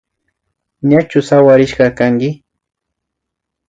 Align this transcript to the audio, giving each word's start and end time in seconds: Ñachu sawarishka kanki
Ñachu 0.89 1.19
sawarishka 1.27 1.85
kanki 1.97 2.29